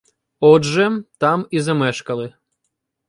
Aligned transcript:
Отже, 0.39 1.03
там 1.17 1.47
і 1.51 1.59
замешкали. 1.61 2.33